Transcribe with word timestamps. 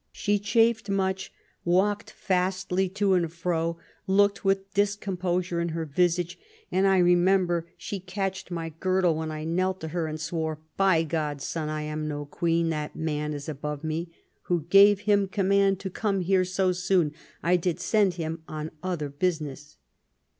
She 0.11 0.39
chafed 0.39 0.89
much, 0.89 1.31
walked 1.63 2.09
fastly 2.09 2.89
to 2.89 3.13
and 3.13 3.31
fro, 3.31 3.77
looked 4.07 4.43
with 4.43 4.73
discomposure 4.73 5.61
in 5.61 5.69
her 5.69 5.85
visage; 5.85 6.39
and, 6.71 6.87
I 6.87 6.97
remember, 6.97 7.67
she 7.77 7.99
catched 7.99 8.49
my 8.49 8.69
girdle 8.69 9.13
when 9.17 9.29
I 9.29 9.43
kneeled 9.43 9.79
to 9.81 9.89
her, 9.89 10.07
and 10.07 10.19
swore 10.19 10.57
* 10.71 10.75
By 10.87 11.03
God's 11.03 11.43
Son, 11.43 11.69
I 11.69 11.83
am 11.83 12.07
no 12.07 12.25
Queen. 12.25 12.69
That 12.69 12.95
man 12.95 13.31
is 13.35 13.47
above 13.47 13.83
me. 13.83 14.09
Who 14.45 14.63
gave 14.71 15.01
him 15.01 15.27
command 15.27 15.79
to 15.81 15.91
come 15.91 16.21
here 16.21 16.45
so 16.45 16.71
soon? 16.71 17.13
I 17.43 17.55
did 17.55 17.79
send 17.79 18.15
him 18.15 18.41
on 18.47 18.71
other 18.81 19.09
business.' 19.09 19.77